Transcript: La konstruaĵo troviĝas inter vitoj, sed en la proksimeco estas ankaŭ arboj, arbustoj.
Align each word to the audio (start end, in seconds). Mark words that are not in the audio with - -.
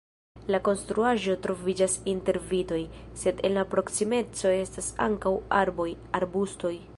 La 0.53 0.59
konstruaĵo 0.67 1.35
troviĝas 1.43 1.97
inter 2.13 2.39
vitoj, 2.53 2.79
sed 3.25 3.43
en 3.51 3.55
la 3.59 3.67
proksimeco 3.75 4.55
estas 4.55 4.89
ankaŭ 5.09 5.35
arboj, 5.61 5.91
arbustoj. 6.23 6.75